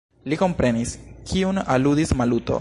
[0.31, 0.93] Li komprenis,
[1.33, 2.59] kiun aludis Maluto.